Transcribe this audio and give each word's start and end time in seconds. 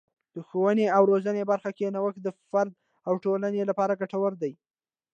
د 0.33 0.37
ښوونې 0.47 0.85
او 0.95 1.01
روزنې 1.11 1.43
برخه 1.51 1.71
کې 1.77 1.93
نوښت 1.95 2.19
د 2.23 2.29
فرد 2.49 2.73
او 3.07 3.13
ټولنې 3.23 3.61
لپاره 3.69 3.99
ګټور 4.01 4.33
دی. 4.41 4.53